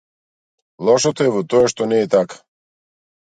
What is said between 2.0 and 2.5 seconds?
е така.